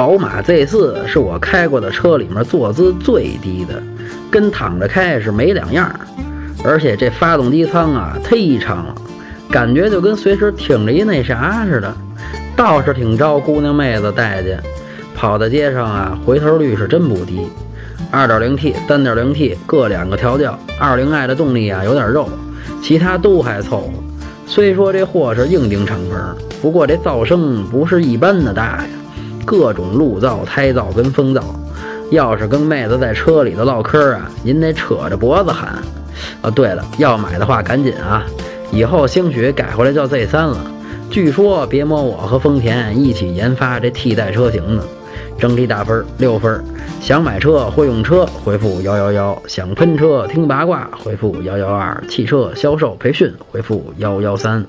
[0.00, 3.82] 宝马 Z4 是我开过的车里面坐姿最低的，
[4.30, 5.94] 跟躺着开是没两样。
[6.64, 8.94] 而且这发动机舱啊忒长了，
[9.50, 11.94] 感觉就跟随时挺着一那啥似的，
[12.56, 14.58] 倒是挺招姑娘妹子待见。
[15.14, 17.46] 跑在街上啊，回头率是真不低。
[18.10, 22.26] 2.0T、3.0T 各两个调教，20i 的动力啊有点肉，
[22.82, 23.90] 其他都还凑合。
[24.46, 26.14] 虽说这货是硬顶敞篷，
[26.62, 28.88] 不过这噪声不是一般的大呀。
[29.50, 31.42] 各种路噪、胎噪跟风噪，
[32.12, 35.70] 要是跟妹子在车里头唠嗑啊，您得扯着脖子喊。
[36.40, 38.24] 啊，对了，要买的话赶紧啊，
[38.70, 40.56] 以后兴许改回来叫 Z 三了。
[41.10, 44.84] 据说别摸我和丰田一起研发这替代车型呢。
[45.36, 46.62] 整体打分六分。
[47.00, 54.64] 想买车会用车，回复幺幺幺；想喷车听八卦，回复幺幺二；汽车销售培训，回复幺幺三。